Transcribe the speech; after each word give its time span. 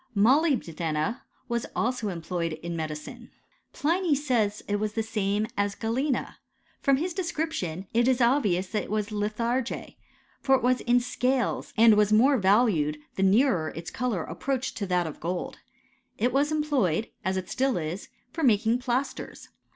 Molybdena 0.15 1.21
was 1.47 1.67
also 1.75 2.09
employed 2.09 2.53
in 2.53 2.75
medicine. 2.75 3.29
Pliny 3.71 4.15
says 4.15 4.63
It 4.67 4.77
was 4.77 4.93
the 4.93 5.03
same 5.03 5.45
as 5.55 5.75
galena. 5.75 6.39
From 6.81 6.97
his 6.97 7.13
descnption 7.13 7.77
^ 7.77 7.87
it 7.93 8.07
is 8.07 8.19
obvious 8.19 8.69
that 8.69 8.81
it 8.85 8.89
was 8.89 9.11
litharge; 9.11 9.95
for 10.41 10.55
it 10.55 10.63
was 10.63 10.81
in 10.81 10.99
scales, 11.01 11.67
^ 11.71 11.73
and 11.77 11.93
was 11.95 12.11
more 12.11 12.39
valued 12.39 12.97
the 13.15 13.21
nearer 13.21 13.69
its 13.75 13.91
colour 13.91 14.23
approached 14.23 14.71
x 14.71 14.79
to 14.79 14.85
that 14.87 15.05
of 15.05 15.19
gold. 15.19 15.59
It 16.17 16.33
was 16.33 16.51
employed, 16.51 17.09
as 17.23 17.37
it 17.37 17.47
still 17.47 17.77
is, 17.77 18.09
for 18.33 18.41
j 18.41 18.47
making 18.47 18.79
plasters. 18.79 19.49